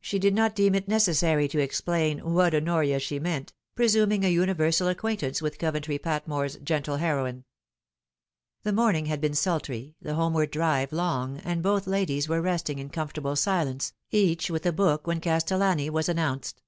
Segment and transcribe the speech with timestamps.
[0.00, 4.86] She did not deem it necessary to explain what Honoria she meant, presuming a universal
[4.86, 7.44] acquaintance with Coventry Pat more 's gentle heroine.
[8.62, 12.88] The morning had been sultry, the homeward drive long, and both ladies were resting in
[12.88, 16.62] comfortable silence, each with a book, when Castellani was announced.